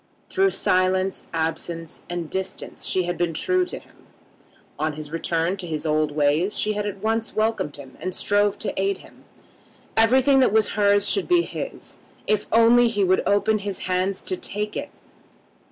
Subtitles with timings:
[0.31, 4.07] Through silence, absence, and distance she had been true to him.
[4.79, 8.57] On his return to his old ways she had at once welcomed him and strove
[8.57, 9.25] to aid him.
[9.95, 14.35] Everything that was hers should be his, if only he would open his hands to
[14.35, 14.89] take it.